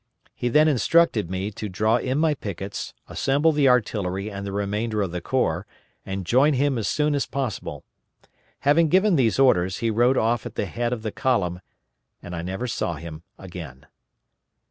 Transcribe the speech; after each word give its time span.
He 0.33 0.49
then 0.49 0.67
instructed 0.67 1.29
me 1.29 1.51
to 1.51 1.69
draw 1.69 1.97
in 1.97 2.17
my 2.17 2.33
pickets, 2.33 2.95
assemble 3.07 3.51
the 3.51 3.67
artillery 3.69 4.31
and 4.31 4.47
the 4.47 4.51
remainder 4.51 5.03
of 5.03 5.11
the 5.11 5.21
corps, 5.21 5.67
and 6.03 6.25
join 6.25 6.53
him 6.53 6.79
as 6.79 6.87
soon 6.87 7.13
as 7.13 7.27
possible. 7.27 7.83
Having 8.61 8.89
given 8.89 9.15
these 9.15 9.37
orders, 9.37 9.77
he 9.77 9.91
rode 9.91 10.17
off 10.17 10.47
at 10.47 10.55
the 10.55 10.65
head 10.65 10.91
of 10.91 11.03
the 11.03 11.11
column, 11.11 11.61
and 12.19 12.35
I 12.35 12.41
never 12.41 12.65
saw 12.65 12.95
him 12.95 13.21
again. 13.37 13.85